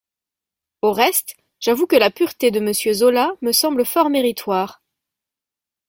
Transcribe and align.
Au 0.81 0.93
reste, 0.93 1.35
j'avoue 1.59 1.85
que 1.85 1.95
la 1.95 2.09
pureté 2.09 2.49
de 2.49 2.59
Monsieur 2.59 2.91
Zola 2.91 3.35
me 3.43 3.51
semble 3.51 3.85
fort 3.85 4.09
méritoire. 4.09 4.81